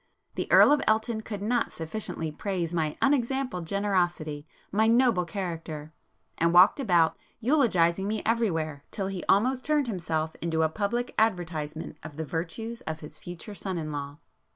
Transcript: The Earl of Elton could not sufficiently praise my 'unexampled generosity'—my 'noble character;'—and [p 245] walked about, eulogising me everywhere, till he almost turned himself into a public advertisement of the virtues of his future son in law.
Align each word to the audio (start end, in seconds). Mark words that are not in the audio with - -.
The 0.33 0.51
Earl 0.51 0.71
of 0.71 0.81
Elton 0.87 1.21
could 1.21 1.43
not 1.43 1.71
sufficiently 1.71 2.31
praise 2.31 2.73
my 2.73 2.97
'unexampled 3.03 3.67
generosity'—my 3.67 4.87
'noble 4.87 5.25
character;'—and 5.25 5.91
[p 6.49 6.53
245] 6.53 6.53
walked 6.55 6.79
about, 6.79 7.17
eulogising 7.39 8.07
me 8.07 8.23
everywhere, 8.25 8.83
till 8.89 9.05
he 9.09 9.23
almost 9.25 9.63
turned 9.63 9.85
himself 9.85 10.35
into 10.41 10.63
a 10.63 10.69
public 10.69 11.13
advertisement 11.19 11.97
of 12.01 12.15
the 12.15 12.25
virtues 12.25 12.81
of 12.87 13.01
his 13.01 13.19
future 13.19 13.53
son 13.53 13.77
in 13.77 13.91
law. 13.91 14.17